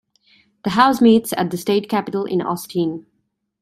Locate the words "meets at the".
0.99-1.57